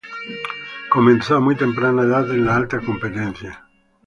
Comenzó 0.89 1.35
a 1.35 1.39
muy 1.39 1.55
temprana 1.55 2.01
edad 2.01 2.27
en 2.31 2.43
la 2.43 2.55
alta 2.55 2.79
competencia. 2.79 3.67